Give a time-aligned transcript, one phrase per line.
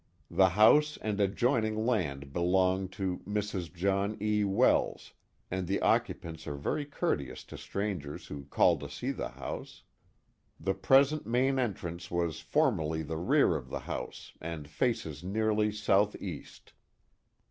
[0.31, 3.71] The house and adjoining land belong to Mrs.
[3.71, 4.43] John E.
[4.43, 5.13] Wells,
[5.51, 9.83] and the occupants are very courteous to strangers who call to see the house.
[10.59, 15.71] The present main entrance was form erly the rear of the house, and faces nearly
[15.71, 16.73] southeast.